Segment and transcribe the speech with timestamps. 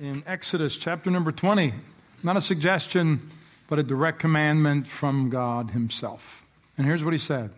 [0.00, 1.74] in Exodus chapter number 20.
[2.22, 3.30] Not a suggestion,
[3.68, 6.44] but a direct commandment from God Himself.
[6.78, 7.50] And here's what He said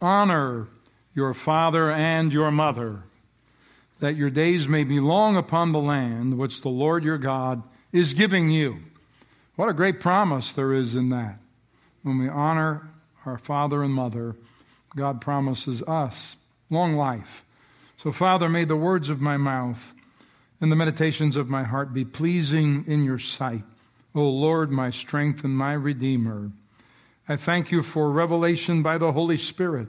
[0.00, 0.68] Honor
[1.14, 3.00] your father and your mother,
[4.00, 7.62] that your days may be long upon the land which the Lord your God
[7.92, 8.76] is giving you.
[9.54, 11.38] What a great promise there is in that.
[12.02, 12.90] When we honor
[13.24, 14.36] our father and mother,
[14.94, 16.36] God promises us
[16.68, 17.42] long life.
[17.96, 19.94] So, Father, may the words of my mouth
[20.60, 23.62] and the meditations of my heart be pleasing in your sight.
[24.14, 26.50] O Lord, my strength and my Redeemer.
[27.28, 29.88] I thank you for revelation by the Holy Spirit.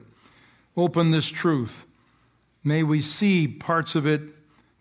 [0.76, 1.86] Open this truth.
[2.64, 4.22] May we see parts of it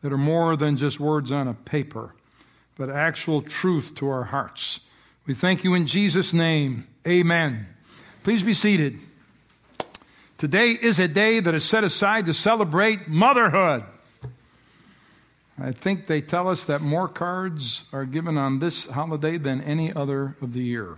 [0.02, 2.14] that are more than just words on a paper,
[2.76, 4.80] but actual truth to our hearts.
[5.26, 6.86] We thank you in Jesus' name.
[7.06, 7.66] Amen.
[8.24, 8.98] Please be seated.
[10.38, 13.84] Today is a day that is set aside to celebrate motherhood.
[15.58, 19.92] I think they tell us that more cards are given on this holiday than any
[19.92, 20.96] other of the year.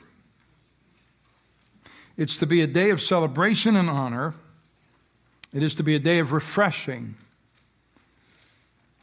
[2.16, 4.34] It's to be a day of celebration and honor.
[5.54, 7.14] It is to be a day of refreshing.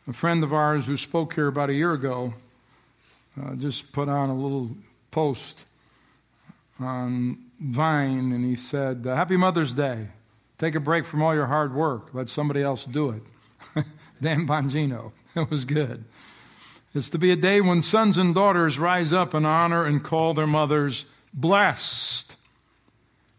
[0.07, 2.33] A friend of ours who spoke here about a year ago
[3.41, 4.69] uh, just put on a little
[5.11, 5.65] post
[6.79, 10.07] on Vine and he said, Happy Mother's Day.
[10.57, 12.13] Take a break from all your hard work.
[12.13, 13.21] Let somebody else do it.
[14.21, 15.11] Dan Bongino.
[15.35, 16.05] It was good.
[16.93, 20.33] It's to be a day when sons and daughters rise up and honor and call
[20.33, 22.37] their mothers blessed.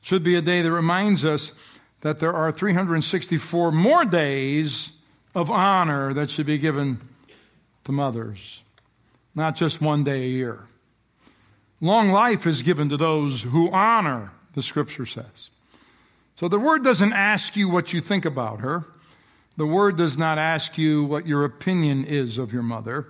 [0.02, 1.52] Should be a day that reminds us
[2.02, 4.92] that there are 364 more days
[5.34, 6.98] of honor that should be given
[7.84, 8.62] to mothers,
[9.34, 10.66] not just one day a year.
[11.80, 15.50] Long life is given to those who honor, the scripture says.
[16.36, 18.84] So the word doesn't ask you what you think about her.
[19.56, 23.08] The word does not ask you what your opinion is of your mother.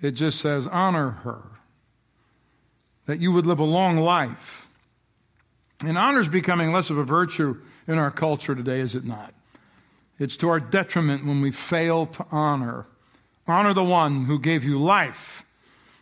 [0.00, 1.42] It just says, honor her.
[3.06, 4.66] That you would live a long life.
[5.84, 9.32] And honor is becoming less of a virtue in our culture today, is it not?
[10.18, 12.86] It's to our detriment when we fail to honor.
[13.46, 15.44] Honor the one who gave you life.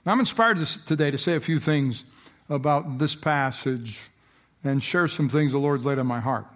[0.05, 2.05] Now, I'm inspired today to say a few things
[2.49, 4.01] about this passage
[4.65, 6.47] and share some things the Lord's laid on my heart.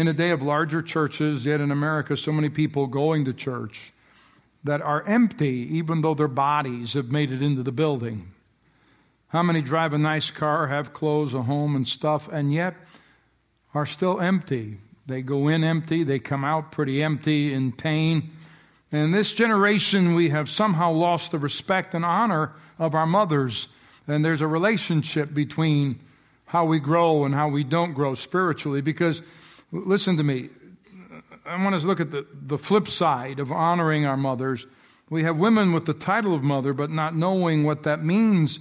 [0.00, 3.92] In a day of larger churches, yet in America, so many people going to church
[4.64, 8.32] that are empty, even though their bodies have made it into the building.
[9.28, 12.76] How many drive a nice car, have clothes, a home, and stuff, and yet
[13.74, 14.78] are still empty?
[15.06, 18.30] They go in empty, they come out pretty empty in pain.
[18.90, 23.68] And in this generation, we have somehow lost the respect and honor of our mothers.
[24.08, 26.00] And there's a relationship between
[26.46, 29.20] how we grow and how we don't grow spiritually because
[29.72, 30.50] Listen to me.
[31.46, 34.66] I want us to look at the, the flip side of honoring our mothers.
[35.08, 38.60] We have women with the title of mother, but not knowing what that means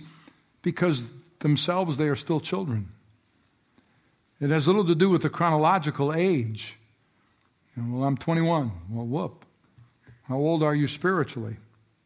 [0.62, 1.10] because
[1.40, 2.90] themselves they are still children.
[4.40, 6.78] It has little to do with the chronological age.
[7.76, 8.72] well, I'm 21.
[8.90, 9.46] Well, whoop.
[10.24, 11.58] How old are you spiritually?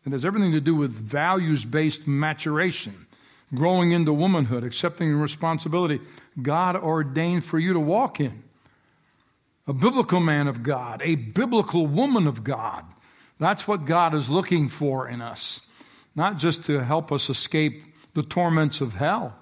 [0.06, 3.06] It has everything to do with values based maturation,
[3.54, 6.00] growing into womanhood, accepting the responsibility
[6.42, 8.43] God ordained for you to walk in
[9.68, 12.86] a biblical man of God, a biblical woman of God.
[13.40, 15.62] That's what God is looking for in us,
[16.16, 19.36] not just to help us escape the torments of hell,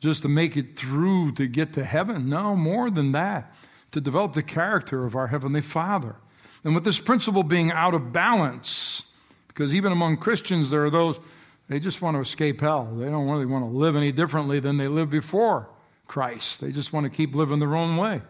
[0.00, 2.28] just to make it through to get to heaven.
[2.28, 3.52] No, more than that,
[3.92, 6.16] to develop the character of our Heavenly Father.
[6.64, 9.04] And with this principle being out of balance,
[9.48, 11.20] because even among Christians, there are those,
[11.68, 12.88] they just want to escape hell.
[12.92, 15.68] They don't really want to live any differently than they lived before
[16.08, 16.60] Christ.
[16.60, 18.22] They just want to keep living their own way.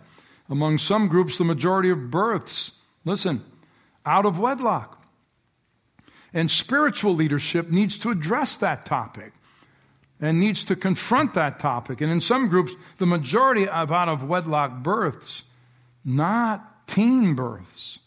[0.48, 2.72] Among some groups, the majority of births,
[3.04, 3.44] listen,
[4.04, 5.02] out of wedlock.
[6.32, 9.32] And spiritual leadership needs to address that topic
[10.20, 12.00] and needs to confront that topic.
[12.00, 15.44] And in some groups, the majority of out of wedlock births,
[16.04, 17.98] not teen births.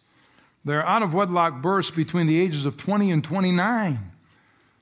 [0.66, 4.00] They're out of wedlock births between the ages of 20 and 29.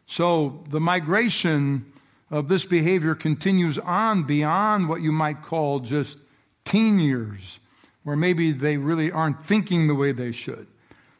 [0.08, 1.92] So the migration
[2.32, 6.18] of this behavior continues on beyond what you might call just
[6.66, 7.60] teen years,
[8.04, 10.68] where maybe they really aren't thinking the way they should.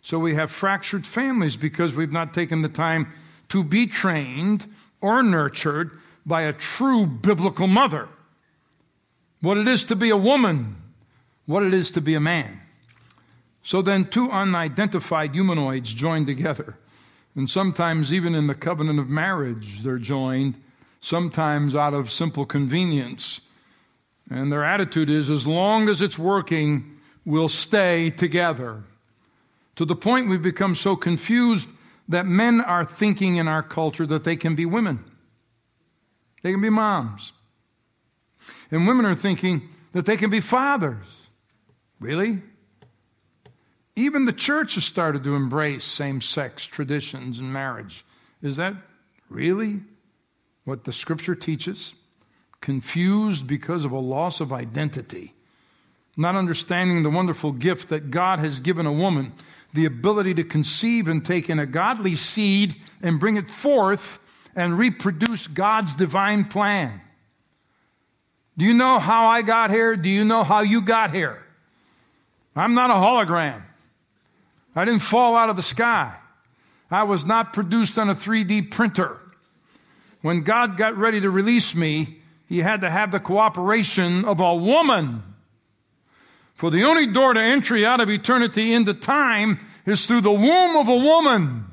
[0.02, 3.12] So we have fractured families because we've not taken the time
[3.50, 4.66] to be trained
[5.02, 5.92] or nurtured
[6.26, 8.08] by a true biblical mother.
[9.42, 10.76] What it is to be a woman,
[11.46, 12.60] what it is to be a man.
[13.62, 16.78] So then, two unidentified humanoids join together.
[17.36, 20.56] And sometimes, even in the covenant of marriage, they're joined,
[21.02, 23.42] sometimes out of simple convenience.
[24.30, 28.84] And their attitude is as long as it's working, we'll stay together.
[29.76, 31.70] To the point we've become so confused
[32.08, 35.04] that men are thinking in our culture that they can be women.
[36.44, 37.34] They can be moms.
[38.72, 41.28] And women are thinking that they can be fathers.
[42.00, 42.42] Really?
[43.96, 48.04] Even the church has started to embrace same sex traditions in marriage.
[48.42, 48.76] Is that
[49.30, 49.80] really
[50.66, 51.94] what the scripture teaches?
[52.66, 55.36] Confused because of a loss of identity,
[56.18, 59.34] not understanding the wonderful gift that God has given a woman
[59.76, 64.18] the ability to conceive and take in a godly seed and bring it forth
[64.56, 67.02] and reproduce God's divine plan.
[68.58, 69.96] Do you know how I got here?
[69.96, 71.44] Do you know how you got here?
[72.56, 73.62] I'm not a hologram.
[74.76, 76.16] I didn't fall out of the sky.
[76.90, 79.20] I was not produced on a 3D printer.
[80.24, 84.56] When God got ready to release me, He had to have the cooperation of a
[84.56, 85.24] woman.
[86.54, 90.78] For the only door to entry out of eternity into time is through the womb
[90.78, 91.66] of a woman.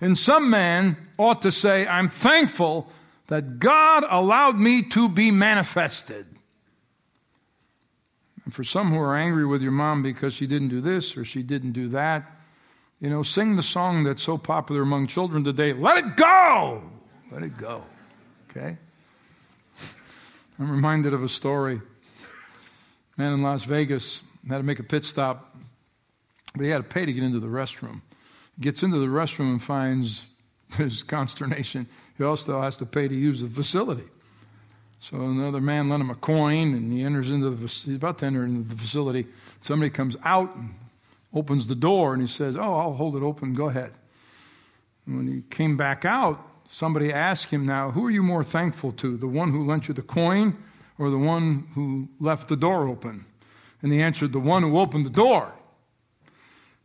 [0.00, 2.90] And some man ought to say, I'm thankful
[3.26, 6.26] that God allowed me to be manifested.
[8.44, 11.24] And for some who are angry with your mom because she didn't do this or
[11.24, 12.30] she didn't do that,
[13.00, 16.82] you know, sing the song that's so popular among children today let it go!
[17.30, 17.84] Let it go.
[18.50, 18.78] Okay?
[20.58, 21.80] I'm reminded of a story.
[23.16, 25.56] Man in Las Vegas had to make a pit stop,
[26.54, 28.02] but he had to pay to get into the restroom.
[28.60, 30.26] Gets into the restroom and finds
[30.76, 34.04] his consternation he also has to pay to use the facility.
[35.00, 37.66] So another man lent him a coin, and he enters into the.
[37.66, 39.26] He's about to enter into the facility.
[39.60, 40.74] Somebody comes out and
[41.34, 43.52] opens the door, and he says, "Oh, I'll hold it open.
[43.54, 43.92] Go ahead."
[45.06, 48.92] And when he came back out, somebody asked him, "Now, who are you more thankful
[48.92, 49.16] to?
[49.16, 50.56] The one who lent you the coin,
[50.98, 53.26] or the one who left the door open?"
[53.82, 55.52] And he answered, "The one who opened the door."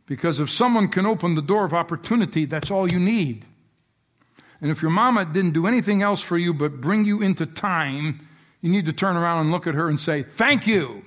[0.06, 3.46] Because if someone can open the door of opportunity, that's all you need.
[4.60, 8.20] And if your mama didn't do anything else for you but bring you into time,
[8.60, 11.02] you need to turn around and look at her and say, Thank you.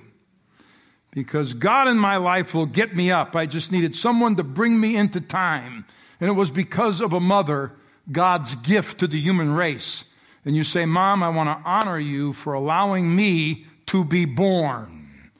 [1.10, 3.36] Because God in my life will get me up.
[3.36, 5.84] I just needed someone to bring me into time.
[6.20, 7.72] And it was because of a mother,
[8.10, 10.04] God's gift to the human race.
[10.44, 15.30] And you say, Mom, I want to honor you for allowing me to be born.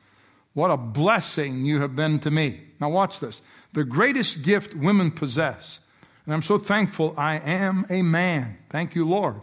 [0.55, 2.61] What a blessing you have been to me.
[2.81, 3.43] Now, watch this.
[3.73, 5.81] The greatest gift women possess
[6.27, 8.57] and I'm so thankful I am a man.
[8.71, 9.37] Thank you, Lord.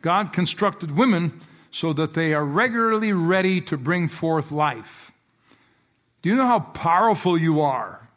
[0.00, 1.40] God constructed women
[1.70, 5.12] so that they are regularly ready to bring forth life.
[6.22, 8.08] Do you know how powerful you are?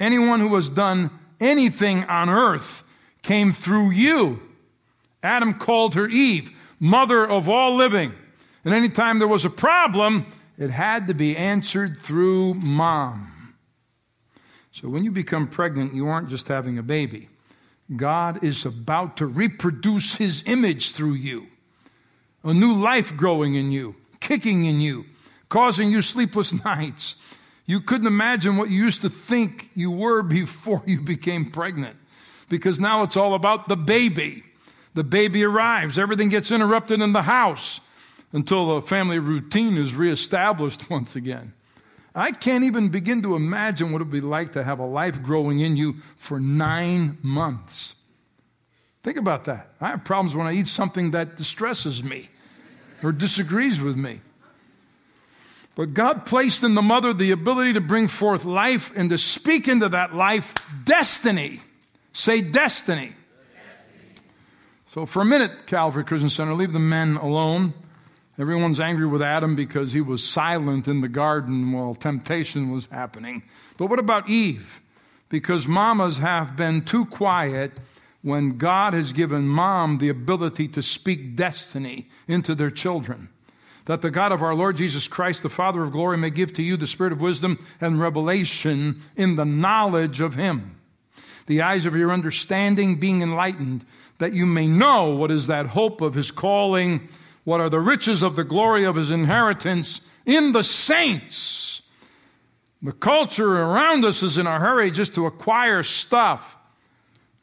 [0.00, 1.10] Anyone who has done
[1.40, 2.82] anything on earth
[3.22, 4.40] came through you.
[5.22, 8.12] Adam called her Eve, mother of all living.
[8.64, 10.26] And anytime there was a problem,
[10.58, 13.54] it had to be answered through mom.
[14.72, 17.28] So when you become pregnant, you aren't just having a baby.
[17.94, 21.46] God is about to reproduce his image through you.
[22.42, 25.04] A new life growing in you, kicking in you,
[25.48, 27.16] causing you sleepless nights.
[27.66, 31.96] You couldn't imagine what you used to think you were before you became pregnant
[32.52, 34.44] because now it's all about the baby.
[34.92, 37.80] The baby arrives, everything gets interrupted in the house
[38.30, 41.54] until the family routine is reestablished once again.
[42.14, 45.22] I can't even begin to imagine what it would be like to have a life
[45.22, 47.94] growing in you for nine months.
[49.02, 49.70] Think about that.
[49.80, 52.28] I have problems when I eat something that distresses me
[53.02, 54.20] or disagrees with me.
[55.74, 59.68] But God placed in the mother the ability to bring forth life and to speak
[59.68, 60.52] into that life
[60.84, 61.62] destiny.
[62.12, 63.14] Say destiny.
[63.54, 64.26] destiny.
[64.88, 67.72] So, for a minute, Calvary Christian Center, leave the men alone.
[68.38, 73.42] Everyone's angry with Adam because he was silent in the garden while temptation was happening.
[73.76, 74.80] But what about Eve?
[75.28, 77.72] Because mamas have been too quiet
[78.22, 83.28] when God has given mom the ability to speak destiny into their children.
[83.86, 86.62] That the God of our Lord Jesus Christ, the Father of glory, may give to
[86.62, 90.76] you the spirit of wisdom and revelation in the knowledge of him.
[91.46, 93.84] The eyes of your understanding being enlightened,
[94.18, 97.08] that you may know what is that hope of his calling
[97.44, 101.82] what are the riches of the glory of his inheritance in the saints?
[102.80, 106.56] The culture around us is in a hurry just to acquire stuff.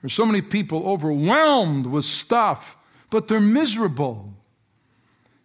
[0.02, 2.78] There's so many people overwhelmed with stuff,
[3.10, 4.34] but they're miserable.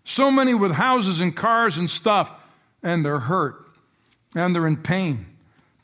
[0.04, 2.30] So many with houses and cars and stuff,
[2.82, 3.66] and they're hurt
[4.34, 5.33] and they're in pain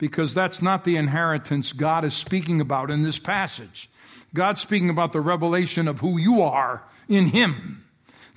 [0.01, 3.87] because that's not the inheritance God is speaking about in this passage.
[4.33, 7.85] God's speaking about the revelation of who you are in Him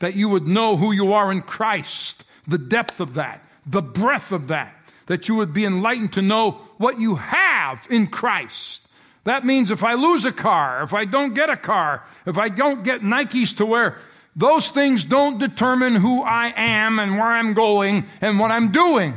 [0.01, 4.31] that you would know who you are in Christ, the depth of that, the breadth
[4.31, 4.75] of that,
[5.07, 8.87] that you would be enlightened to know what you have in Christ,
[9.23, 12.51] That means if I lose a car, if I don't get a car, if I
[12.51, 13.97] don't get Nikes to wear,
[14.37, 19.15] those things don't determine who I am and where I'm going and what I'm doing.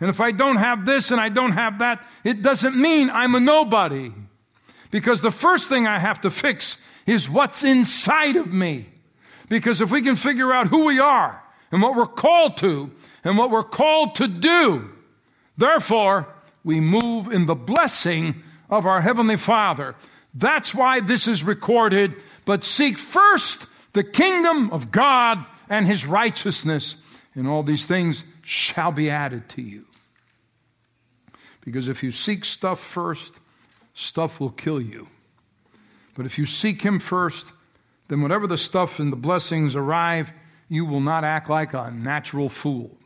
[0.00, 3.34] And if I don't have this and I don't have that, it doesn't mean I'm
[3.34, 4.12] a nobody.
[4.90, 8.86] Because the first thing I have to fix is what's inside of me.
[9.48, 12.90] Because if we can figure out who we are and what we're called to
[13.24, 14.90] and what we're called to do,
[15.56, 16.28] therefore,
[16.62, 19.94] we move in the blessing of our Heavenly Father.
[20.34, 22.16] That's why this is recorded.
[22.44, 26.96] But seek first the kingdom of God and His righteousness,
[27.34, 29.86] and all these things shall be added to you.
[31.64, 33.34] Because if you seek stuff first,
[33.94, 35.08] stuff will kill you.
[36.14, 37.52] But if you seek Him first,
[38.08, 40.32] then whatever the stuff and the blessings arrive,
[40.68, 42.96] you will not act like a natural fool.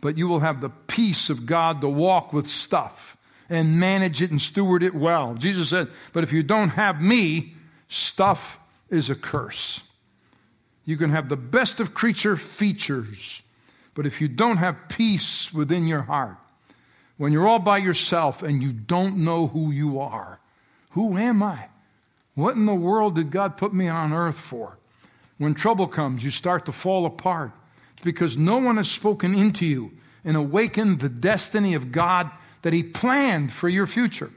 [0.00, 3.16] But you will have the peace of God to walk with stuff
[3.48, 5.34] and manage it and steward it well.
[5.34, 7.54] Jesus said, But if you don't have me,
[7.88, 8.58] stuff
[8.90, 9.82] is a curse.
[10.84, 13.42] You can have the best of creature features,
[13.94, 16.36] but if you don't have peace within your heart,
[17.16, 20.40] when you're all by yourself and you don't know who you are,
[20.90, 21.68] who am I?
[22.34, 24.78] What in the world did God put me on earth for?
[25.38, 27.52] When trouble comes, you start to fall apart.
[27.94, 29.92] It's because no one has spoken into you
[30.24, 32.30] and awakened the destiny of God
[32.62, 34.30] that He planned for your future.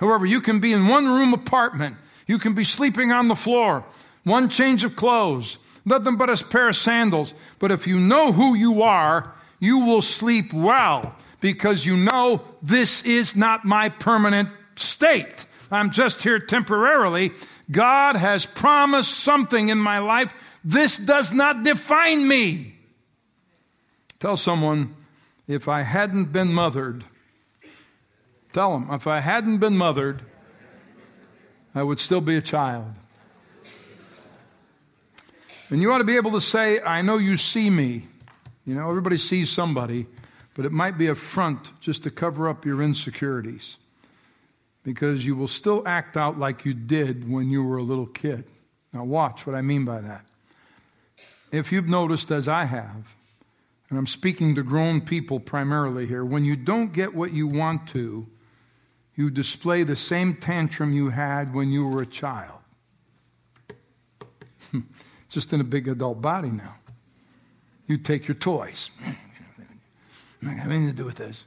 [0.00, 1.96] However, you can be in one room apartment,
[2.26, 3.84] you can be sleeping on the floor,
[4.24, 7.32] one change of clothes, nothing but a pair of sandals.
[7.58, 13.02] But if you know who you are, you will sleep well because you know this
[13.04, 15.46] is not my permanent state.
[15.70, 17.32] I'm just here temporarily.
[17.70, 20.32] God has promised something in my life.
[20.64, 22.74] This does not define me.
[24.18, 24.94] Tell someone,
[25.46, 27.04] if I hadn't been mothered,
[28.52, 30.22] tell them, if I hadn't been mothered,
[31.74, 32.94] I would still be a child.
[35.70, 38.06] And you ought to be able to say, I know you see me.
[38.64, 40.06] You know, everybody sees somebody,
[40.54, 43.76] but it might be a front just to cover up your insecurities
[44.84, 48.44] because you will still act out like you did when you were a little kid.
[48.92, 50.24] Now, watch what I mean by that.
[51.50, 53.14] If you've noticed, as I have,
[53.90, 57.88] and I'm speaking to grown people primarily here, when you don't get what you want
[57.88, 58.26] to,
[59.16, 62.58] you display the same tantrum you had when you were a child.
[65.28, 66.76] Just in a big adult body now.
[67.86, 68.90] You take your toys.
[70.42, 71.44] I have anything to do with this.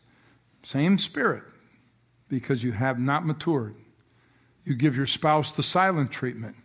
[0.63, 1.43] Same spirit
[2.27, 3.75] because you have not matured.
[4.65, 6.55] You give your spouse the silent treatment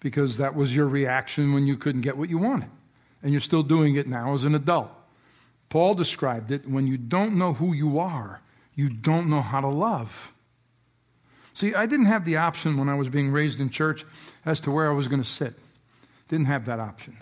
[0.00, 2.70] because that was your reaction when you couldn't get what you wanted.
[3.22, 4.90] And you're still doing it now as an adult.
[5.68, 8.40] Paul described it when you don't know who you are,
[8.74, 10.32] you don't know how to love.
[11.52, 14.04] See, I didn't have the option when I was being raised in church
[14.46, 15.54] as to where I was going to sit.
[16.28, 17.16] Didn't have that option.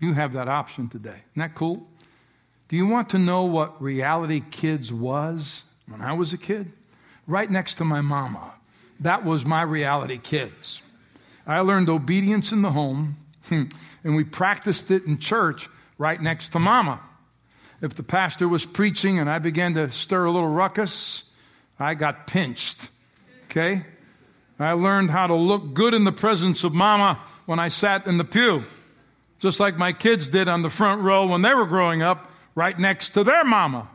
[0.00, 1.10] You have that option today.
[1.10, 1.86] Isn't that cool?
[2.68, 6.72] Do you want to know what reality kids was when I was a kid?
[7.30, 8.52] right next to my mama.
[9.00, 10.82] That was my reality kids.
[11.46, 13.16] I learned obedience in the home,
[13.50, 13.72] and
[14.04, 17.00] we practiced it in church right next to mama.
[17.80, 21.24] If the pastor was preaching and I began to stir a little ruckus,
[21.78, 22.90] I got pinched.
[23.44, 23.84] Okay?
[24.58, 28.18] I learned how to look good in the presence of mama when I sat in
[28.18, 28.64] the pew,
[29.38, 32.78] just like my kids did on the front row when they were growing up, right
[32.78, 33.88] next to their mama.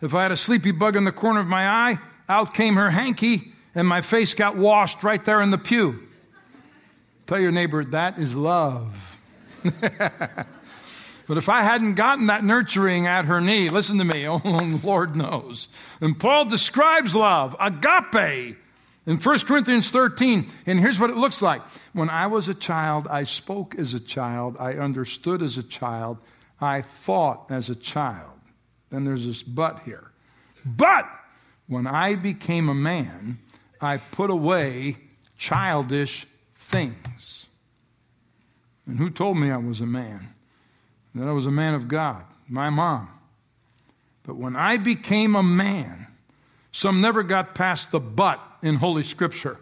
[0.00, 1.98] If I had a sleepy bug in the corner of my eye,
[2.28, 6.00] out came her hanky, and my face got washed right there in the pew.
[7.26, 9.18] Tell your neighbor, that is love.
[9.80, 14.40] but if I hadn't gotten that nurturing at her knee, listen to me, oh,
[14.82, 15.68] Lord knows.
[16.00, 18.56] And Paul describes love, agape,
[19.06, 20.50] in 1 Corinthians 13.
[20.66, 21.62] And here's what it looks like.
[21.92, 26.18] When I was a child, I spoke as a child, I understood as a child,
[26.60, 28.38] I thought as a child.
[28.90, 30.10] Then there's this but here.
[30.64, 31.08] But
[31.66, 33.38] when I became a man,
[33.80, 34.98] I put away
[35.38, 37.46] childish things.
[38.86, 40.34] And who told me I was a man?
[41.14, 43.08] That I was a man of God, my mom.
[44.24, 46.08] But when I became a man,
[46.72, 49.58] some never got past the but in Holy Scripture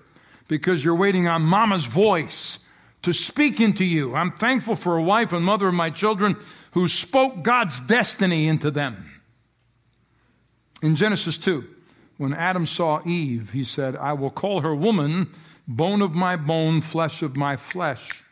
[0.49, 2.59] because you're waiting on mama's voice
[3.03, 4.15] to speak into you.
[4.15, 6.37] I'm thankful for a wife and mother of my children
[6.73, 9.21] who spoke God's destiny into them.
[10.83, 11.67] In Genesis 2,
[12.17, 15.33] when Adam saw Eve, he said, I will call her woman,
[15.67, 18.23] bone of my bone, flesh of my flesh.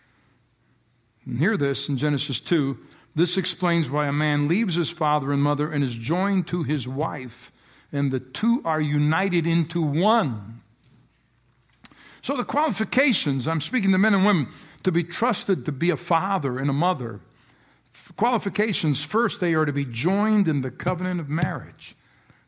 [1.24, 2.78] And hear this in Genesis 2.
[3.14, 6.86] This explains why a man leaves his father and mother and is joined to his
[6.86, 7.50] wife,
[7.96, 10.60] and the two are united into one.
[12.22, 14.48] So, the qualifications I'm speaking to men and women
[14.82, 17.20] to be trusted to be a father and a mother.
[18.16, 21.96] Qualifications first, they are to be joined in the covenant of marriage.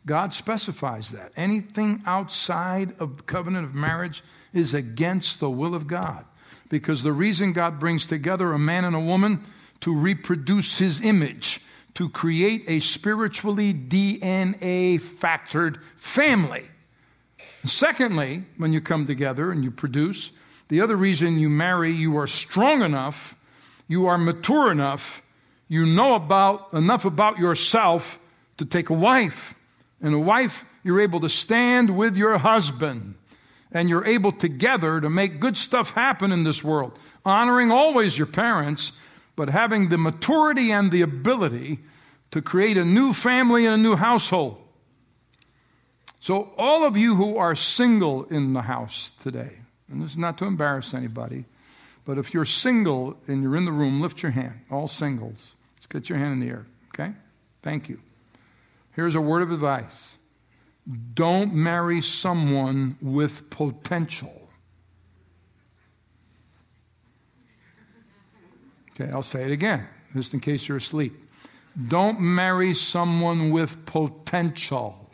[0.06, 1.32] God specifies that.
[1.36, 6.24] Anything outside of the covenant of marriage is against the will of God.
[6.68, 9.44] Because the reason God brings together a man and a woman
[9.80, 11.60] to reproduce his image,
[11.94, 16.64] to create a spiritually DNA factored family.
[17.64, 20.32] Secondly, when you come together and you produce,
[20.68, 23.34] the other reason you marry, you are strong enough,
[23.88, 25.22] you are mature enough,
[25.66, 28.18] you know about enough about yourself
[28.58, 29.54] to take a wife.
[30.00, 33.14] And a wife, you're able to stand with your husband
[33.72, 38.26] and you're able together to make good stuff happen in this world, honoring always your
[38.26, 38.92] parents,
[39.38, 41.78] but having the maturity and the ability
[42.32, 44.60] to create a new family and a new household.
[46.18, 49.52] So, all of you who are single in the house today,
[49.88, 51.44] and this is not to embarrass anybody,
[52.04, 54.58] but if you're single and you're in the room, lift your hand.
[54.72, 55.54] All singles.
[55.76, 57.12] Let's get your hand in the air, okay?
[57.62, 58.00] Thank you.
[58.96, 60.16] Here's a word of advice
[61.14, 64.37] don't marry someone with potential.
[69.00, 71.14] Okay, I'll say it again, just in case you're asleep.
[71.86, 75.08] Don't marry someone with potential.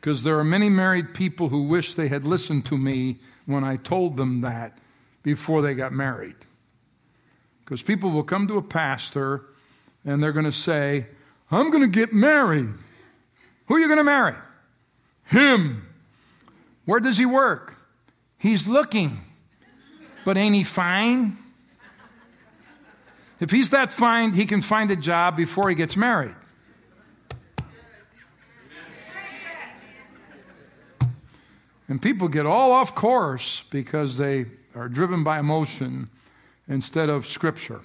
[0.00, 3.76] Because there are many married people who wish they had listened to me when I
[3.76, 4.78] told them that
[5.22, 6.34] before they got married.
[7.64, 9.44] Because people will come to a pastor
[10.04, 11.06] and they're going to say,
[11.52, 12.70] I'm going to get married.
[13.66, 14.34] Who are you going to marry?
[15.26, 15.86] Him.
[16.84, 17.76] Where does he work?
[18.38, 19.20] He's looking.
[20.24, 21.36] But ain't he fine?
[23.40, 26.34] If he's that fine, he can find a job before he gets married.
[31.88, 36.08] And people get all off course because they are driven by emotion
[36.68, 37.80] instead of Scripture.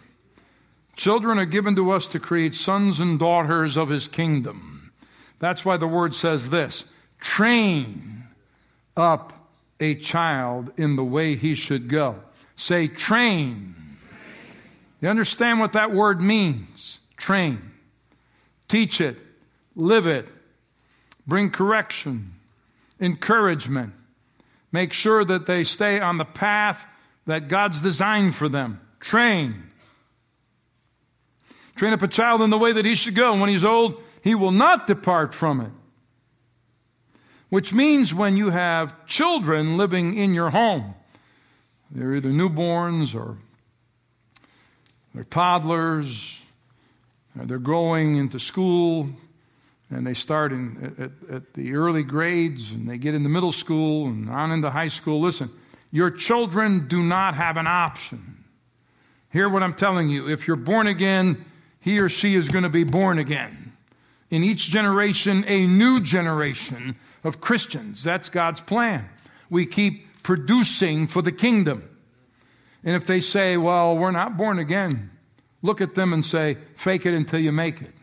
[0.95, 4.91] Children are given to us to create sons and daughters of His kingdom.
[5.39, 6.85] That's why the word says this
[7.19, 8.23] train
[8.95, 9.33] up
[9.79, 12.15] a child in the way he should go.
[12.57, 13.75] Say, train.
[14.99, 16.99] You understand what that word means?
[17.15, 17.71] Train.
[18.67, 19.17] Teach it.
[19.75, 20.27] Live it.
[21.25, 22.33] Bring correction
[22.99, 23.93] encouragement.
[24.71, 26.85] Make sure that they stay on the path
[27.25, 28.81] that God's designed for them.
[28.99, 29.63] Train.
[31.75, 33.31] Train up a child in the way that he should go.
[33.31, 35.71] and When he's old, he will not depart from it.
[37.49, 40.95] Which means when you have children living in your home,
[41.91, 43.38] they're either newborns or
[45.13, 46.43] they're toddlers,
[47.39, 49.10] or they're growing into school,
[49.89, 54.08] and they start in, at, at, the early grades and they get into middle school
[54.08, 55.21] and on into high school.
[55.21, 55.50] Listen,
[55.91, 58.43] your children do not have an option.
[59.32, 60.30] Hear what I'm telling you.
[60.30, 61.45] If you're born again,
[61.80, 63.73] he or she is going to be born again.
[64.30, 68.04] In each generation, a new generation of Christians.
[68.04, 69.08] That's God's plan.
[69.50, 71.89] We keep producing for the kingdom.
[72.83, 75.09] And if they say, well, we're not born again,
[75.61, 77.93] look at them and say, fake it until you make it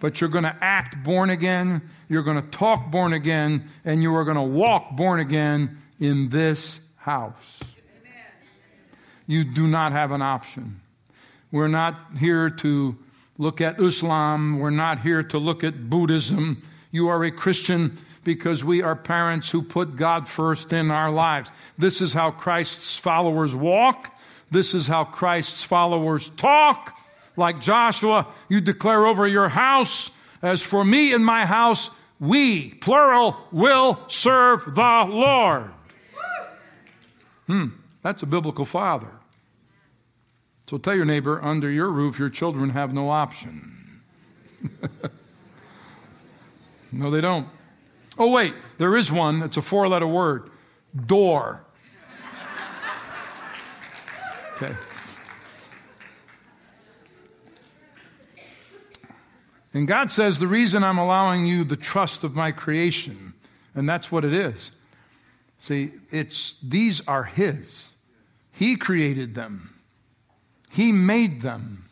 [0.00, 4.12] but you're going to act born again, you're going to talk born again, and you
[4.16, 7.60] are going to walk born again in this house.
[7.62, 8.24] Amen.
[9.28, 10.80] You do not have an option.
[11.52, 12.98] We're not here to
[13.38, 16.64] look at Islam, we're not here to look at Buddhism.
[16.90, 21.50] You are a Christian because we are parents who put God first in our lives.
[21.76, 24.14] This is how Christ's followers walk.
[24.50, 26.98] This is how Christ's followers talk
[27.36, 30.10] like Joshua, you declare over your house,
[30.42, 35.70] as for me and my house, we, plural, will serve the Lord.
[37.46, 37.68] Hmm,
[38.02, 39.08] that's a biblical father.
[40.68, 44.00] So tell your neighbor, under your roof, your children have no option.
[46.92, 47.48] no, they don't.
[48.18, 49.42] Oh, wait, there is one.
[49.42, 50.50] It's a four letter word
[51.06, 51.64] door.
[54.56, 54.74] Okay.
[59.74, 63.32] And God says, The reason I'm allowing you the trust of my creation,
[63.74, 64.72] and that's what it is.
[65.58, 67.90] See, it's these are His.
[68.52, 69.74] He created them,
[70.70, 71.88] He made them.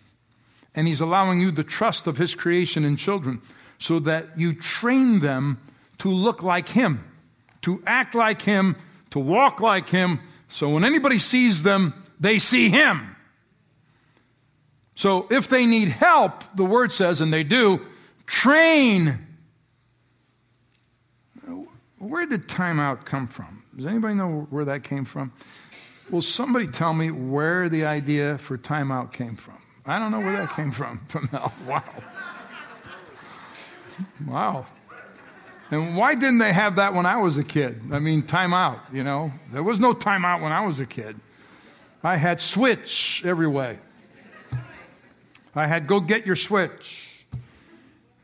[0.72, 3.42] And He's allowing you the trust of His creation and children
[3.78, 5.58] so that you train them
[6.00, 7.04] to look like Him,
[7.62, 8.76] to act like Him,
[9.10, 10.20] to walk like Him.
[10.48, 13.16] So when anybody sees them, they see Him.
[14.94, 17.80] So if they need help, the word says, and they do,
[18.26, 19.26] train.
[21.98, 23.62] where did timeout come from?
[23.76, 25.32] Does anybody know where that came from?
[26.10, 29.58] Will somebody tell me where the idea for timeout came from?
[29.84, 31.06] I don't know where that came from.
[31.32, 31.52] Mel.
[31.66, 31.84] Wow.
[34.26, 34.66] Wow.
[35.70, 37.80] And why didn't they have that when I was a kid?
[37.92, 39.32] I mean, timeout, you know?
[39.52, 41.18] There was no timeout when I was a kid.
[42.02, 43.78] I had switch every way.
[45.54, 47.24] I had go get your switch.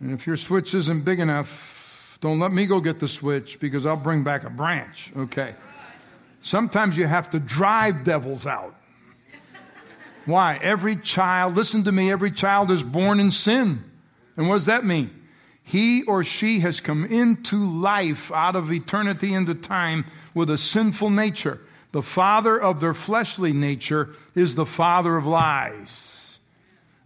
[0.01, 3.87] And if your switch isn't big enough, don't let me go get the switch because
[3.87, 5.13] I'll bring back a branch.
[5.17, 5.55] Okay.
[6.43, 8.75] Sometimes you have to drive devils out.
[10.25, 10.59] Why?
[10.63, 13.85] Every child, listen to me, every child is born in sin.
[14.37, 15.11] And what does that mean?
[15.69, 21.11] He or she has come into life out of eternity into time with a sinful
[21.11, 21.61] nature.
[21.91, 26.39] The father of their fleshly nature is the father of lies.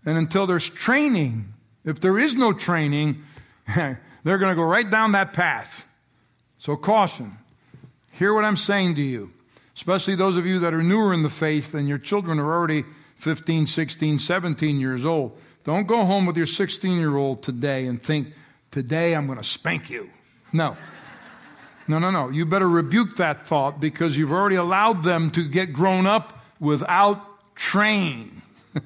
[0.05, 1.55] And until there's training,
[1.87, 3.23] if there is no training,
[3.75, 5.87] they're going to go right down that path.
[6.59, 7.39] So, caution.
[8.11, 9.33] Hear what I'm saying to you,
[9.75, 12.85] especially those of you that are newer in the faith and your children are already
[13.17, 15.39] 15, 16, 17 years old.
[15.65, 18.35] Don't go home with your 16 year old today and think,
[18.71, 20.11] today I'm going to spank you.
[20.53, 20.77] No.
[21.89, 22.29] No, no, no.
[22.29, 27.55] You better rebuke that thought because you've already allowed them to get grown up without
[27.57, 28.43] train.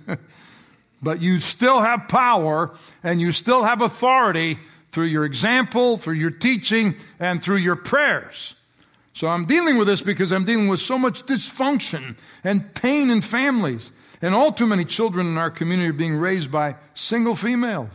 [1.03, 4.59] but you still have power and you still have authority
[4.91, 8.55] through your example, through your teaching, and through your prayers.
[9.13, 13.21] So I'm dealing with this because I'm dealing with so much dysfunction and pain in
[13.21, 13.93] families.
[14.23, 17.91] And all too many children in our community are being raised by single females.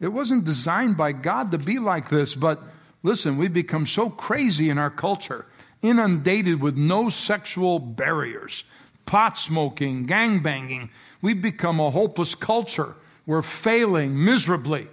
[0.00, 2.60] It wasn't designed by God to be like this, but
[3.02, 5.46] listen, we've become so crazy in our culture,
[5.82, 8.64] inundated with no sexual barriers,
[9.06, 10.90] pot smoking, gang banging.
[11.22, 12.94] We've become a hopeless culture.
[13.24, 14.88] We're failing miserably.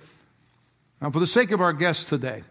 [1.02, 2.44] Now, for the sake of our guests today,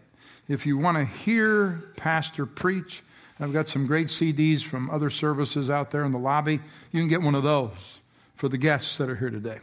[0.47, 3.01] if you want to hear Pastor preach,
[3.39, 6.59] I've got some great CDs from other services out there in the lobby.
[6.91, 7.99] You can get one of those
[8.35, 9.59] for the guests that are here today.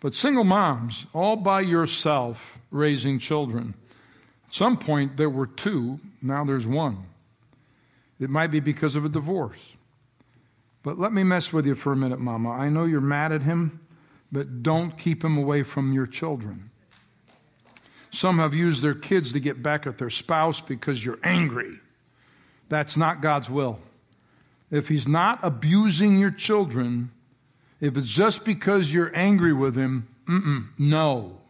[0.00, 3.74] But single moms, all by yourself, raising children.
[4.46, 7.04] At some point, there were two, now there's one.
[8.20, 9.76] It might be because of a divorce.
[10.82, 12.50] But let me mess with you for a minute, Mama.
[12.50, 13.80] I know you're mad at him,
[14.30, 16.70] but don't keep him away from your children.
[18.10, 21.78] Some have used their kids to get back at their spouse because you're angry.
[22.68, 23.78] That's not God's will.
[24.70, 27.10] If He's not abusing your children,
[27.80, 30.08] if it's just because you're angry with Him,
[30.78, 31.40] no.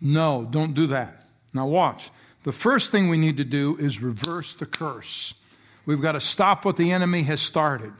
[0.00, 1.26] No, don't do that.
[1.52, 2.10] Now, watch.
[2.44, 5.34] The first thing we need to do is reverse the curse.
[5.84, 7.92] We've got to stop what the enemy has started.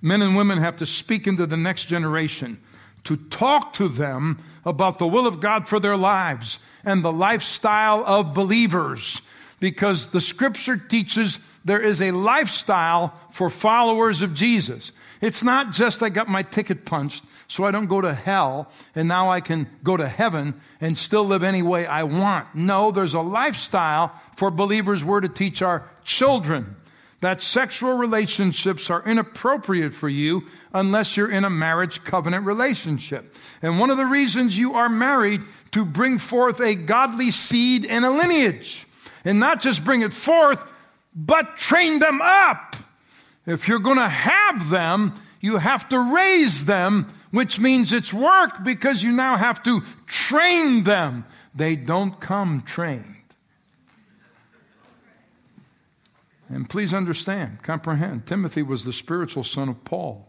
[0.00, 2.60] Men and women have to speak into the next generation
[3.04, 8.04] to talk to them about the will of God for their lives and the lifestyle
[8.04, 9.22] of believers
[9.60, 14.90] because the scripture teaches there is a lifestyle for followers of Jesus.
[15.22, 19.08] It's not just I got my ticket punched so I don't go to hell and
[19.08, 22.54] now I can go to heaven and still live any way I want.
[22.54, 26.76] No, there's a lifestyle for believers we're to teach our children
[27.22, 33.32] that sexual relationships are inappropriate for you unless you're in a marriage covenant relationship.
[33.62, 38.04] And one of the reasons you are married to bring forth a godly seed and
[38.04, 38.86] a lineage.
[39.24, 40.64] And not just bring it forth,
[41.14, 42.74] but train them up.
[43.46, 48.62] If you're going to have them, you have to raise them, which means it's work
[48.64, 51.24] because you now have to train them.
[51.54, 53.04] They don't come trained.
[56.48, 60.28] And please understand, comprehend, Timothy was the spiritual son of Paul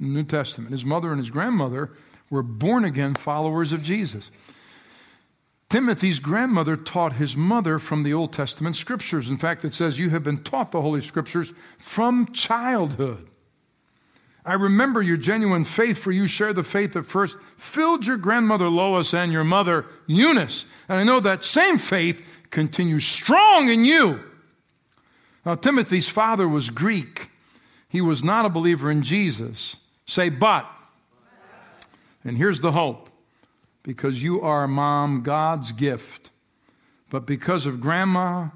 [0.00, 0.72] in the New Testament.
[0.72, 1.90] His mother and his grandmother
[2.30, 4.30] were born again followers of Jesus.
[5.72, 9.30] Timothy's grandmother taught his mother from the Old Testament scriptures.
[9.30, 13.30] In fact, it says, You have been taught the Holy Scriptures from childhood.
[14.44, 18.68] I remember your genuine faith, for you shared the faith that first filled your grandmother
[18.68, 20.66] Lois and your mother Eunice.
[20.90, 24.20] And I know that same faith continues strong in you.
[25.46, 27.30] Now, Timothy's father was Greek.
[27.88, 29.76] He was not a believer in Jesus.
[30.04, 30.70] Say, but.
[32.24, 33.08] And here's the hope
[33.82, 36.30] because you are, mom, God's gift.
[37.10, 38.48] But because of grandma,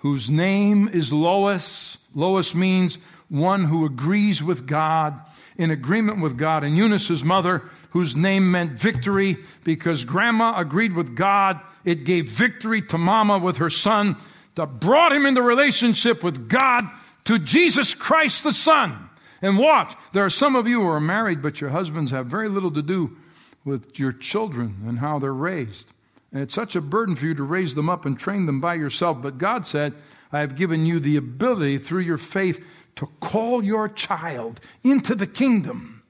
[0.00, 5.18] whose name is Lois, Lois means one who agrees with God,
[5.56, 6.64] in agreement with God.
[6.64, 12.82] And Eunice's mother, whose name meant victory, because grandma agreed with God, it gave victory
[12.82, 14.16] to mama with her son
[14.54, 16.84] that brought him into relationship with God
[17.24, 19.08] to Jesus Christ the Son.
[19.42, 19.98] And what?
[20.12, 22.82] There are some of you who are married, but your husbands have very little to
[22.82, 23.16] do
[23.64, 25.88] with your children and how they're raised.
[26.32, 28.74] And it's such a burden for you to raise them up and train them by
[28.74, 29.22] yourself.
[29.22, 29.94] But God said,
[30.32, 32.64] I have given you the ability through your faith
[32.96, 36.02] to call your child into the kingdom.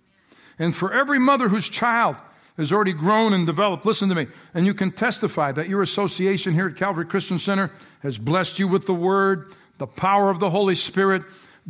[0.59, 2.17] And for every mother whose child
[2.57, 6.55] has already grown and developed, listen to me, and you can testify that your association
[6.55, 7.71] here at Calvary Christian Center
[8.03, 11.23] has blessed you with the word, the power of the Holy Spirit,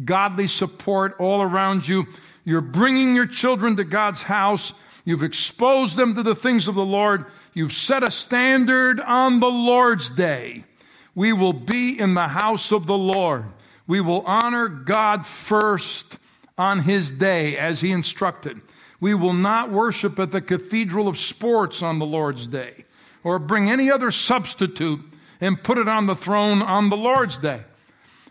[0.04, 2.06] godly support all around you.
[2.44, 4.74] You're bringing your children to God's house.
[5.04, 7.26] You've exposed them to the things of the Lord.
[7.52, 10.64] You've set a standard on the Lord's day.
[11.14, 13.44] We will be in the house of the Lord.
[13.86, 16.18] We will honor God first
[16.56, 18.60] on his day as he instructed.
[19.00, 22.86] We will not worship at the cathedral of sports on the Lord's day
[23.22, 25.00] or bring any other substitute
[25.40, 27.64] and put it on the throne on the Lord's day.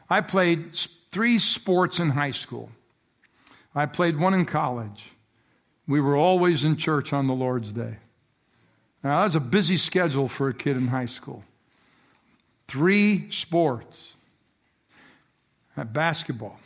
[0.10, 0.74] I played
[1.12, 2.72] three sports in high school.
[3.76, 5.12] I played one in college.
[5.88, 7.98] We were always in church on the Lord's day.
[9.04, 11.44] Now, that's a busy schedule for a kid in high school.
[12.68, 14.16] Three sports
[15.76, 16.60] uh, basketball,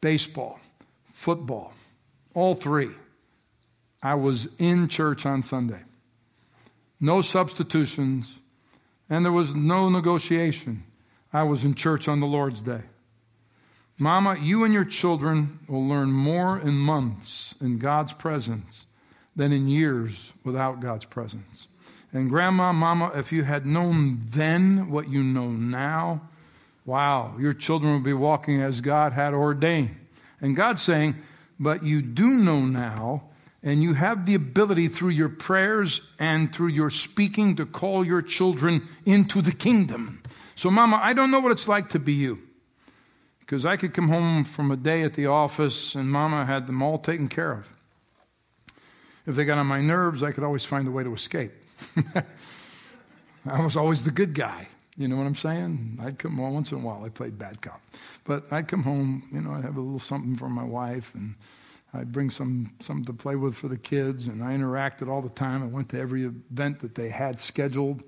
[0.00, 0.60] baseball,
[1.06, 1.72] football,
[2.34, 2.90] all three.
[4.02, 5.82] I was in church on Sunday.
[7.00, 8.40] No substitutions,
[9.10, 10.84] and there was no negotiation.
[11.32, 12.82] I was in church on the Lord's day.
[13.98, 18.84] Mama, you and your children will learn more in months in God's presence
[19.34, 21.66] than in years without God's presence.
[22.12, 26.22] And grandma, mama, if you had known then what you know now,
[26.84, 29.96] wow, your children would be walking as God had ordained.
[30.40, 31.16] And God's saying,
[31.58, 33.24] but you do know now,
[33.62, 38.22] and you have the ability through your prayers and through your speaking to call your
[38.22, 40.22] children into the kingdom.
[40.54, 42.45] So, mama, I don't know what it's like to be you.
[43.46, 46.82] Because I could come home from a day at the office and mama had them
[46.82, 47.68] all taken care of.
[49.24, 51.52] If they got on my nerves, I could always find a way to escape.
[53.46, 54.68] I was always the good guy.
[54.96, 56.00] You know what I'm saying?
[56.02, 57.04] I'd come home once in a while.
[57.04, 57.80] I played bad cop.
[58.24, 61.36] But I'd come home, you know, I'd have a little something for my wife and
[61.94, 65.28] I'd bring some something to play with for the kids and I interacted all the
[65.28, 65.62] time.
[65.62, 68.02] I went to every event that they had scheduled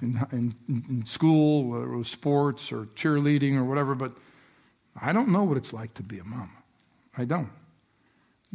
[0.00, 4.12] in, in, in school, whether it was sports or cheerleading or whatever, but
[5.00, 6.50] I don't know what it's like to be a mama.
[7.16, 7.50] I don't.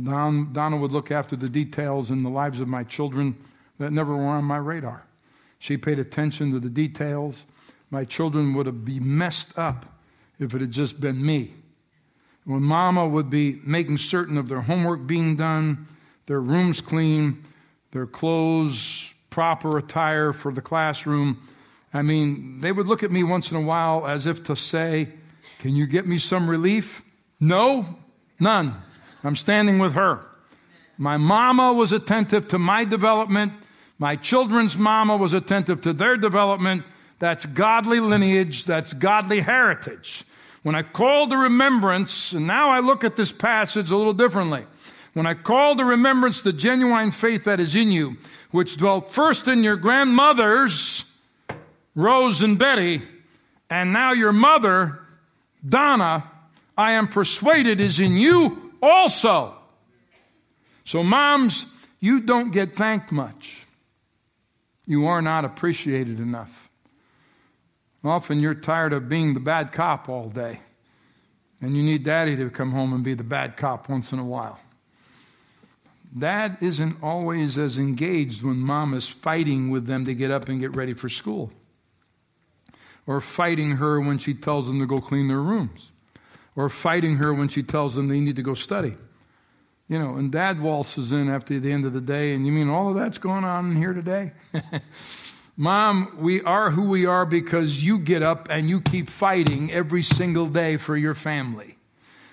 [0.01, 3.35] Don, Donna would look after the details in the lives of my children
[3.79, 5.05] that never were on my radar.
[5.59, 7.45] She paid attention to the details.
[7.89, 9.85] My children would have been messed up
[10.39, 11.53] if it had just been me.
[12.45, 15.87] When mama would be making certain of their homework being done,
[16.25, 17.43] their rooms clean,
[17.91, 21.39] their clothes, proper attire for the classroom,
[21.93, 25.09] I mean, they would look at me once in a while as if to say,
[25.61, 27.03] can you get me some relief?
[27.39, 27.85] No,
[28.39, 28.81] none.
[29.23, 30.25] I'm standing with her.
[30.97, 33.53] My mama was attentive to my development.
[33.99, 36.83] My children's mama was attentive to their development.
[37.19, 38.65] That's godly lineage.
[38.65, 40.23] That's godly heritage.
[40.63, 44.65] When I call to remembrance, and now I look at this passage a little differently.
[45.13, 48.17] When I call to remembrance the genuine faith that is in you,
[48.49, 51.15] which dwelt first in your grandmothers,
[51.93, 53.03] Rose and Betty,
[53.69, 55.00] and now your mother,
[55.67, 56.29] Donna,
[56.77, 59.55] I am persuaded is in you also.
[60.83, 61.65] So, moms,
[61.99, 63.67] you don't get thanked much.
[64.85, 66.69] You are not appreciated enough.
[68.03, 70.59] Often you're tired of being the bad cop all day,
[71.61, 74.25] and you need daddy to come home and be the bad cop once in a
[74.25, 74.59] while.
[76.17, 80.59] Dad isn't always as engaged when mom is fighting with them to get up and
[80.59, 81.51] get ready for school
[83.11, 85.91] or fighting her when she tells them to go clean their rooms,
[86.55, 88.93] or fighting her when she tells them they need to go study.
[89.89, 92.69] You know, and dad waltzes in after the end of the day, and you mean
[92.69, 94.31] all of that's going on here today?
[95.57, 100.01] Mom, we are who we are because you get up and you keep fighting every
[100.01, 101.77] single day for your family.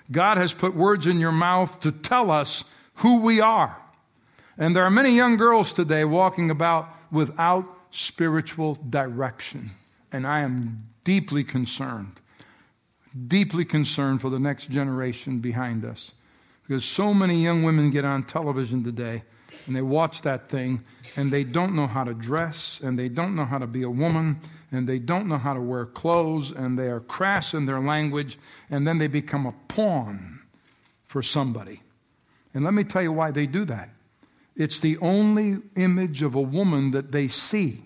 [0.09, 2.63] God has put words in your mouth to tell us
[2.95, 3.75] who we are.
[4.57, 9.71] And there are many young girls today walking about without spiritual direction.
[10.11, 12.19] And I am deeply concerned,
[13.27, 16.13] deeply concerned for the next generation behind us.
[16.67, 19.23] Because so many young women get on television today
[19.65, 20.83] and they watch that thing
[21.15, 23.89] and they don't know how to dress and they don't know how to be a
[23.89, 24.39] woman
[24.71, 28.37] and they don't know how to wear clothes and they are crass in their language
[28.69, 30.39] and then they become a pawn
[31.03, 31.81] for somebody.
[32.53, 33.89] And let me tell you why they do that.
[34.55, 37.83] It's the only image of a woman that they see.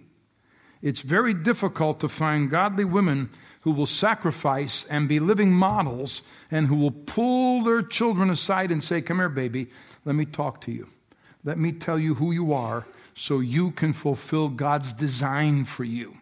[0.83, 3.29] It's very difficult to find godly women
[3.61, 8.83] who will sacrifice and be living models and who will pull their children aside and
[8.83, 9.67] say, Come here, baby,
[10.03, 10.89] let me talk to you.
[11.45, 16.17] Let me tell you who you are so you can fulfill God's design for you.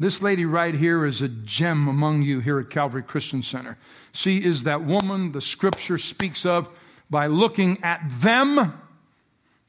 [0.00, 3.78] This lady right here is a gem among you here at Calvary Christian Center.
[4.10, 6.68] She is that woman the scripture speaks of
[7.08, 8.76] by looking at them,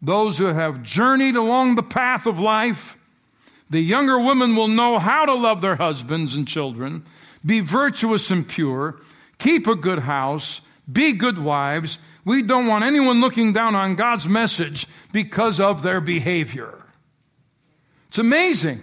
[0.01, 2.97] those who have journeyed along the path of life.
[3.69, 7.03] The younger women will know how to love their husbands and children,
[7.45, 9.01] be virtuous and pure,
[9.37, 11.97] keep a good house, be good wives.
[12.23, 16.83] We don't want anyone looking down on God's message because of their behavior.
[18.09, 18.81] It's amazing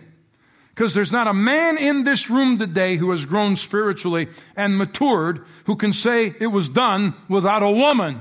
[0.75, 5.45] because there's not a man in this room today who has grown spiritually and matured
[5.65, 8.21] who can say it was done without a woman.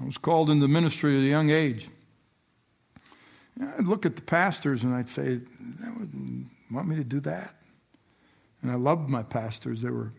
[0.00, 1.88] I was called into ministry at a young age.
[3.60, 7.54] I'd look at the pastors and I'd say, they wouldn't want me to do that?
[8.62, 9.82] And I loved my pastors.
[9.82, 10.12] They were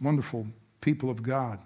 [0.00, 0.46] wonderful
[0.80, 1.60] people of God.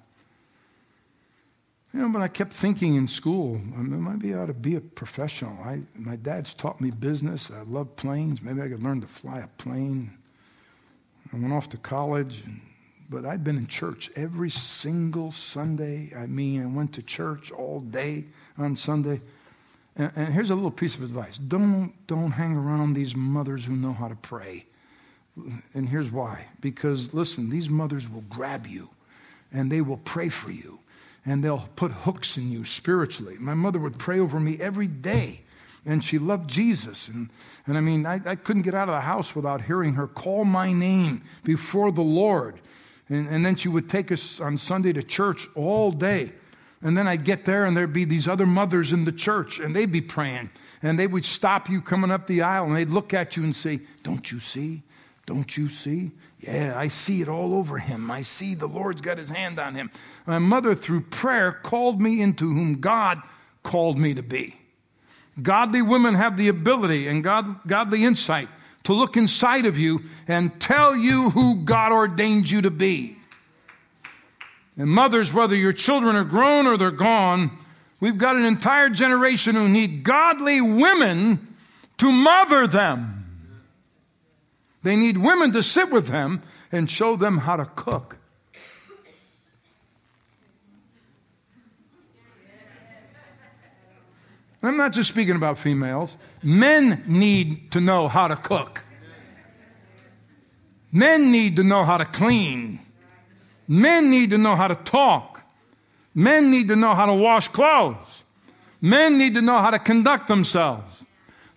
[1.94, 4.80] You know, but I kept thinking in school, I maybe I ought to be a
[4.80, 5.56] professional.
[5.64, 7.50] I, my dad's taught me business.
[7.50, 8.42] I love planes.
[8.42, 10.12] Maybe I could learn to fly a plane.
[11.32, 12.60] I went off to college, and,
[13.08, 16.12] but I'd been in church every single Sunday.
[16.14, 18.26] I mean, I went to church all day
[18.58, 19.22] on Sunday.
[19.96, 23.74] And, and here's a little piece of advice don't, don't hang around these mothers who
[23.74, 24.66] know how to pray.
[25.74, 28.88] And here's why because, listen, these mothers will grab you
[29.52, 30.78] and they will pray for you
[31.26, 33.36] and they'll put hooks in you spiritually.
[33.38, 35.42] My mother would pray over me every day,
[35.84, 37.08] and she loved Jesus.
[37.08, 37.28] And,
[37.66, 40.44] and I mean, I, I couldn't get out of the house without hearing her call
[40.44, 42.60] my name before the Lord.
[43.08, 46.32] And, and then she would take us on Sunday to church all day.
[46.82, 49.74] And then I'd get there, and there'd be these other mothers in the church, and
[49.74, 50.50] they'd be praying.
[50.82, 53.56] And they would stop you coming up the aisle, and they'd look at you and
[53.56, 54.82] say, Don't you see?
[55.24, 56.12] Don't you see?
[56.38, 58.10] Yeah, I see it all over him.
[58.10, 59.90] I see the Lord's got his hand on him.
[60.26, 63.20] My mother, through prayer, called me into whom God
[63.62, 64.56] called me to be.
[65.42, 68.48] Godly women have the ability and God, godly insight
[68.84, 73.15] to look inside of you and tell you who God ordained you to be.
[74.76, 77.50] And mothers, whether your children are grown or they're gone,
[78.00, 81.56] we've got an entire generation who need godly women
[81.98, 83.24] to mother them.
[84.82, 88.18] They need women to sit with them and show them how to cook.
[94.62, 96.16] I'm not just speaking about females.
[96.42, 98.82] Men need to know how to cook.
[100.92, 102.80] Men need to know how to clean.
[103.68, 105.42] Men need to know how to talk.
[106.14, 108.24] Men need to know how to wash clothes.
[108.80, 111.04] Men need to know how to conduct themselves.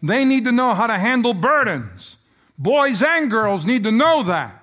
[0.01, 2.17] They need to know how to handle burdens.
[2.57, 4.55] Boys and girls need to know that.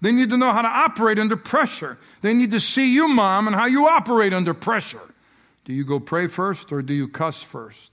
[0.00, 1.98] They need to know how to operate under pressure.
[2.20, 5.00] They need to see you, mom, and how you operate under pressure.
[5.64, 7.90] Do you go pray first or do you cuss first?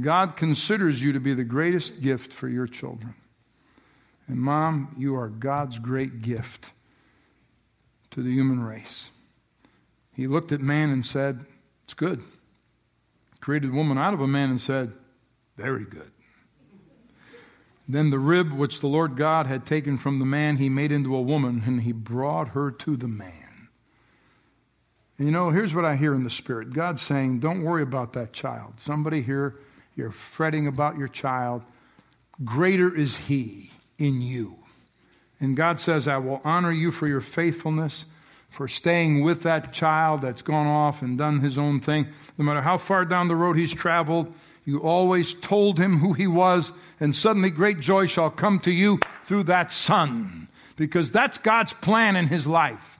[0.00, 3.14] God considers you to be the greatest gift for your children.
[4.30, 6.70] And, mom, you are God's great gift
[8.12, 9.10] to the human race.
[10.14, 11.44] He looked at man and said,
[11.82, 12.22] It's good.
[13.40, 14.92] Created woman out of a man and said,
[15.56, 16.12] Very good.
[17.88, 21.16] Then the rib which the Lord God had taken from the man, he made into
[21.16, 23.68] a woman, and he brought her to the man.
[25.18, 28.12] And you know, here's what I hear in the Spirit God saying, Don't worry about
[28.12, 28.74] that child.
[28.78, 29.56] Somebody here,
[29.96, 31.64] you're fretting about your child.
[32.44, 34.56] Greater is he in you.
[35.40, 38.06] And God says, I will honor you for your faithfulness,
[38.48, 42.08] for staying with that child that's gone off and done his own thing.
[42.36, 44.34] No matter how far down the road he's traveled,
[44.64, 48.98] you always told him who he was, and suddenly great joy shall come to you
[49.24, 52.98] through that son, because that's God's plan in his life.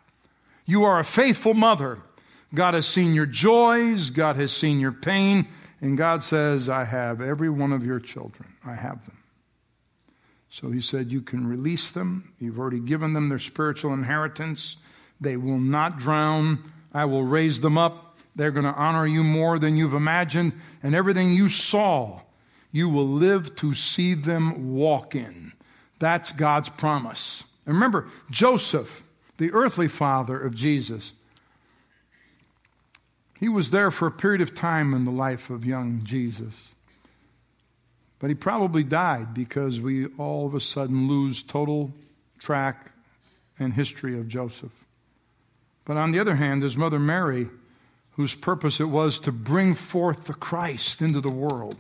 [0.67, 1.99] You are a faithful mother.
[2.55, 5.47] God has seen your joys, God has seen your pain,
[5.81, 8.49] and God says, I have every one of your children.
[8.65, 9.20] I have them.
[10.51, 12.35] So he said, You can release them.
[12.39, 14.77] You've already given them their spiritual inheritance.
[15.21, 16.73] They will not drown.
[16.93, 20.53] I will raise them up they're going to honor you more than you've imagined.
[20.83, 22.21] And everything you saw,
[22.73, 25.53] you will live to see them walk in.
[25.99, 27.45] That's God's promise.
[27.67, 29.05] And remember, Joseph,
[29.39, 31.13] the earthly father of Jesus,
[33.39, 36.75] he was there for a period of time in the life of young Jesus.
[38.21, 41.93] But he probably died because we all of a sudden lose total
[42.39, 42.93] track
[43.59, 44.73] and history of Joseph.
[45.85, 47.49] But on the other hand, his mother Mary
[48.21, 51.77] whose purpose it was to bring forth the Christ into the world,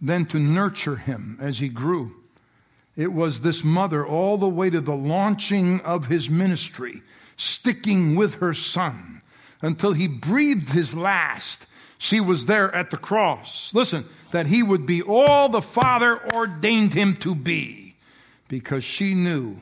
[0.00, 2.16] then to nurture him as he grew.
[2.96, 7.02] It was this mother all the way to the launching of his ministry,
[7.36, 9.22] sticking with her son
[9.62, 11.66] until he breathed his last
[12.02, 13.74] She was there at the cross.
[13.74, 17.94] Listen, that he would be all the Father ordained him to be
[18.48, 19.58] because she knew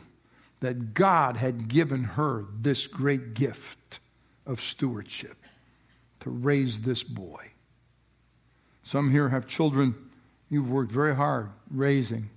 [0.61, 3.99] that God had given her this great gift
[4.47, 5.37] of stewardship
[6.21, 7.51] to raise this boy.
[8.85, 9.97] Some here have children
[10.49, 12.31] you've worked very hard raising,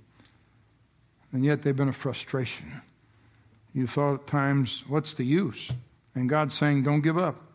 [1.31, 2.81] and yet they've been a frustration.
[3.71, 5.71] You thought at times, what's the use?
[6.15, 7.50] And God's saying, don't give up.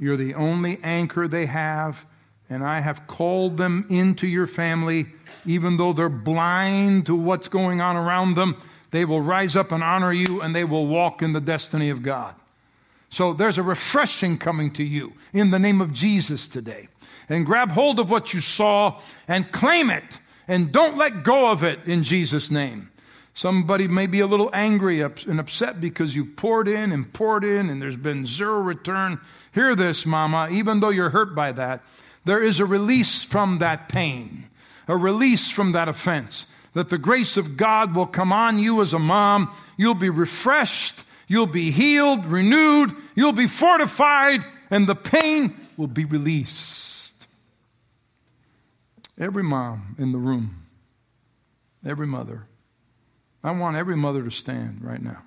[0.00, 2.06] You're the only anchor they have,
[2.48, 5.06] and I have called them into your family,
[5.44, 8.56] even though they're blind to what's going on around them.
[8.92, 12.02] They will rise up and honor you, and they will walk in the destiny of
[12.02, 12.34] God.
[13.10, 16.88] So there's a refreshing coming to you in the name of Jesus today.
[17.28, 21.62] And grab hold of what you saw and claim it, and don't let go of
[21.62, 22.90] it in Jesus' name.
[23.40, 27.70] Somebody may be a little angry and upset because you poured in and poured in
[27.70, 29.18] and there's been zero return.
[29.52, 31.82] Hear this, mama, even though you're hurt by that,
[32.26, 34.50] there is a release from that pain,
[34.86, 36.48] a release from that offense.
[36.74, 39.50] That the grace of God will come on you as a mom.
[39.78, 46.04] You'll be refreshed, you'll be healed, renewed, you'll be fortified, and the pain will be
[46.04, 47.26] released.
[49.18, 50.66] Every mom in the room,
[51.86, 52.46] every mother,
[53.42, 55.22] I want every mother to stand right now.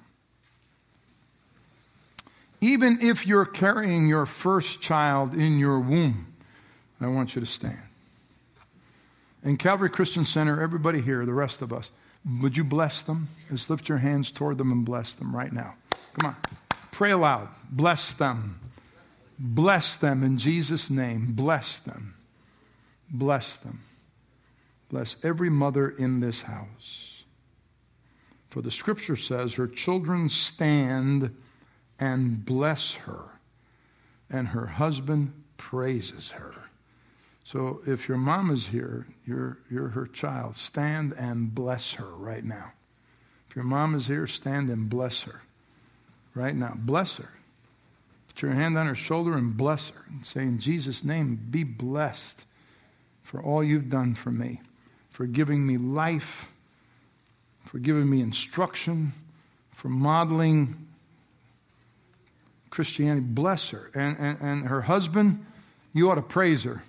[2.62, 6.28] Even if you're carrying your first child in your womb,
[7.02, 7.80] I want you to stand.
[9.44, 11.92] In Calvary Christian Center, everybody here, the rest of us,
[12.42, 13.28] would you bless them?
[13.50, 15.76] Just lift your hands toward them and bless them right now.
[16.14, 16.36] Come on.
[16.92, 17.50] Pray aloud.
[17.70, 18.60] Bless them.
[19.38, 21.34] Bless them in Jesus' name.
[21.34, 22.14] Bless them.
[23.12, 23.82] Bless them.
[24.90, 27.03] Bless every mother in this house.
[28.54, 31.36] For the scripture says, Her children stand
[31.98, 33.40] and bless her,
[34.30, 36.54] and her husband praises her.
[37.44, 40.56] So if your mom is here, you're, you're her child.
[40.56, 42.74] Stand and bless her right now.
[43.50, 45.42] If your mom is here, stand and bless her
[46.36, 46.74] right now.
[46.76, 47.30] Bless her.
[48.28, 51.64] Put your hand on her shoulder and bless her and say, In Jesus' name, be
[51.64, 52.46] blessed
[53.24, 54.62] for all you've done for me,
[55.10, 56.53] for giving me life
[57.74, 59.12] for giving me instruction,
[59.72, 60.78] for modeling
[62.70, 63.26] Christianity.
[63.26, 63.90] Bless her.
[63.96, 65.44] And, and, and her husband,
[65.92, 66.84] you ought to praise her.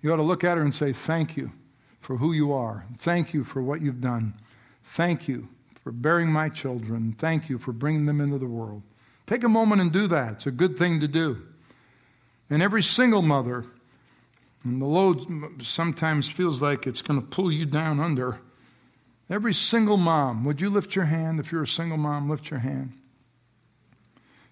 [0.00, 1.52] You ought to look at her and say, Thank you
[2.00, 2.86] for who you are.
[2.96, 4.32] Thank you for what you've done.
[4.82, 5.46] Thank you
[5.84, 7.12] for bearing my children.
[7.18, 8.80] Thank you for bringing them into the world.
[9.26, 10.32] Take a moment and do that.
[10.32, 11.42] It's a good thing to do.
[12.48, 13.66] And every single mother,
[14.64, 18.40] and the load sometimes feels like it's going to pull you down under.
[19.30, 21.38] Every single mom, would you lift your hand?
[21.38, 22.92] If you're a single mom, lift your hand.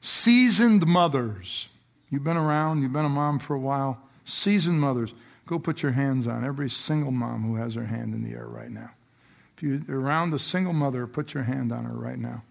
[0.00, 1.68] Seasoned mothers,
[2.08, 3.98] you've been around, you've been a mom for a while.
[4.24, 5.14] Seasoned mothers,
[5.46, 8.46] go put your hands on every single mom who has her hand in the air
[8.46, 8.90] right now.
[9.56, 12.44] If you're around a single mother, put your hand on her right now.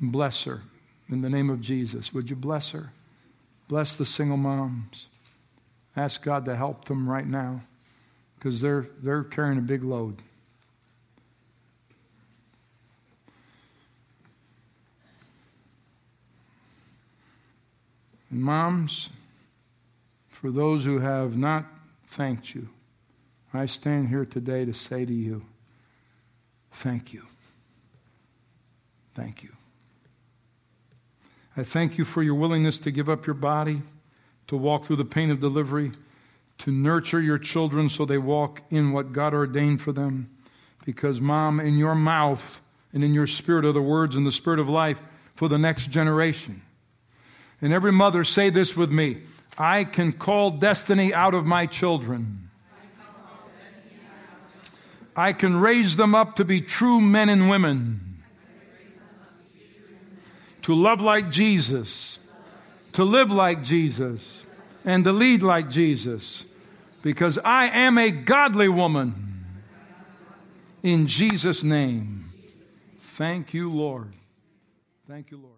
[0.00, 0.62] Bless her
[1.08, 2.14] in the name of Jesus.
[2.14, 2.92] Would you bless her?
[3.66, 5.08] Bless the single moms.
[5.96, 7.62] Ask God to help them right now
[8.38, 10.22] because they're, they're carrying a big load.
[18.32, 19.10] And moms,
[20.28, 21.66] for those who have not
[22.06, 22.68] thanked you,
[23.52, 25.44] I stand here today to say to you,
[26.72, 27.24] thank you.
[29.14, 29.50] Thank you.
[31.54, 33.82] I thank you for your willingness to give up your body,
[34.46, 35.92] to walk through the pain of delivery,
[36.58, 40.30] to nurture your children so they walk in what God ordained for them.
[40.86, 42.62] Because, Mom, in your mouth
[42.94, 45.02] and in your spirit are the words and the spirit of life
[45.34, 46.62] for the next generation.
[47.62, 49.18] And every mother, say this with me
[49.56, 52.50] I can call destiny out of my children.
[55.14, 58.22] I can raise them up to be true men and women,
[60.62, 62.18] to love like Jesus,
[62.94, 64.44] to live like Jesus,
[64.86, 66.46] and to lead like Jesus,
[67.02, 69.44] because I am a godly woman.
[70.82, 72.24] In Jesus' name.
[72.98, 74.08] Thank you, Lord.
[75.06, 75.52] Thank you, Lord.